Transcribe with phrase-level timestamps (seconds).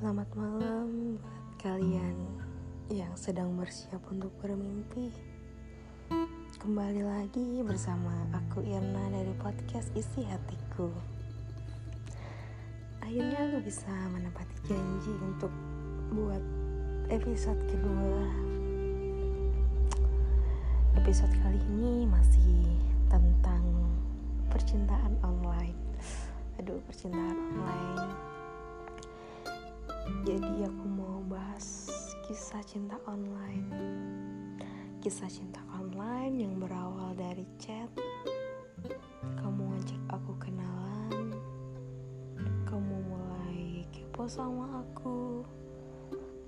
[0.00, 2.16] Selamat malam buat kalian
[2.88, 5.12] yang sedang bersiap untuk bermimpi.
[6.56, 10.88] Kembali lagi bersama aku Irna dari podcast Isi Hatiku.
[13.04, 15.52] Akhirnya aku bisa menepati janji untuk
[16.16, 16.40] buat
[17.12, 18.24] episode kedua.
[20.96, 22.72] Episode kali ini masih
[23.12, 23.60] tentang
[24.48, 25.76] percintaan online.
[26.56, 28.29] Aduh, percintaan online
[30.22, 31.90] jadi aku mau bahas
[32.28, 33.66] kisah cinta online.
[35.02, 37.90] Kisah cinta online yang berawal dari chat.
[39.40, 41.34] Kamu ngajak aku kenalan.
[42.68, 45.42] Kamu mulai kepo sama aku.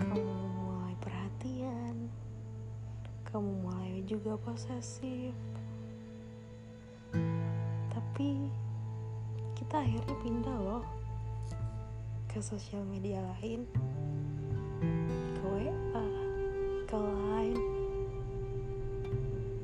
[0.00, 2.08] Kamu mulai perhatian.
[3.28, 5.36] Kamu mulai juga posesif.
[7.92, 8.48] Tapi
[9.52, 10.95] kita akhirnya pindah loh
[12.36, 13.64] ke sosial media lain
[15.40, 16.04] ke WA
[16.84, 17.64] ke Line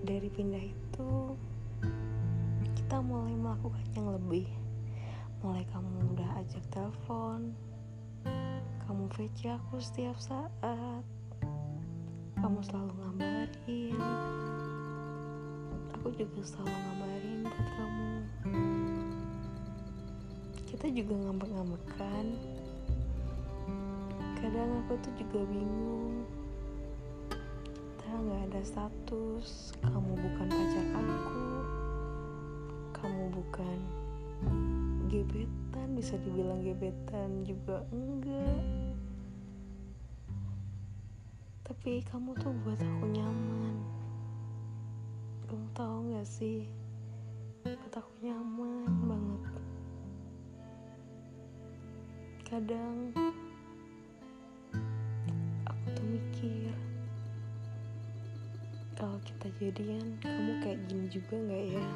[0.08, 1.36] dari pindah itu
[2.72, 4.48] kita mulai melakukan yang lebih.
[5.44, 7.52] Mulai kamu udah ajak telepon
[8.88, 11.04] kamu VC aku setiap saat
[12.40, 14.00] kamu selalu ngabarin.
[16.00, 18.12] Aku juga selalu ngabarin buat kamu.
[20.72, 22.26] Kita juga ngambek-ngambekan
[24.42, 26.26] kadang aku tuh juga bingung.
[27.94, 29.70] Kita nggak ada status.
[29.78, 31.46] Kamu bukan pacar aku.
[32.90, 33.78] Kamu bukan
[35.06, 38.66] gebetan bisa dibilang gebetan juga enggak.
[41.62, 43.78] Tapi kamu tuh buat aku nyaman.
[45.46, 46.66] Kamu tahu nggak sih?
[47.62, 49.42] Buat aku nyaman banget.
[52.42, 53.14] Kadang
[59.02, 60.14] kalau kita jadian.
[60.22, 61.86] Kamu kayak gini juga nggak ya?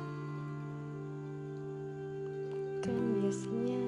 [2.82, 3.82] Kan biasanya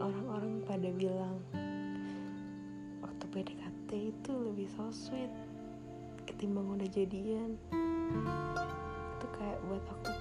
[0.00, 1.36] orang-orang pada bilang
[3.04, 5.28] waktu PDKT itu lebih so sweet
[6.24, 7.60] ketimbang udah jadian.
[9.20, 10.16] Itu kayak buat aku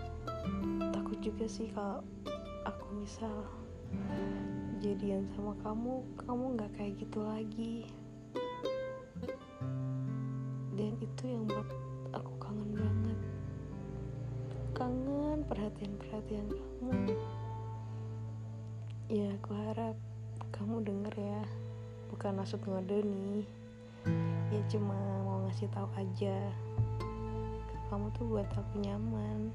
[0.91, 2.03] takut juga sih kalau
[2.67, 3.47] aku misal
[4.83, 7.87] jadian sama kamu kamu nggak kayak gitu lagi.
[10.75, 11.94] Dan itu yang buat
[12.45, 13.19] kangen banget.
[14.77, 17.17] Kangen perhatian-perhatian kamu.
[19.09, 19.97] Ya aku harap
[20.53, 21.41] kamu denger ya.
[22.13, 23.45] Bukan maksud ngode nih.
[24.53, 24.93] Ya cuma
[25.25, 26.37] mau ngasih tahu aja.
[27.89, 29.49] Kamu tuh buat aku nyaman.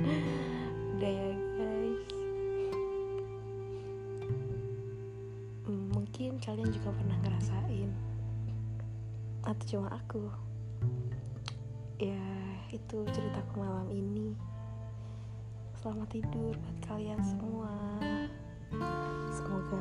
[0.94, 2.02] Udah ya guys.
[5.66, 7.90] Mungkin kalian juga pernah ngerasain.
[9.42, 10.49] Atau cuma aku
[12.00, 12.24] ya
[12.72, 14.32] itu ceritaku malam ini.
[15.80, 17.72] Selamat tidur buat kalian semua.
[19.32, 19.80] Semoga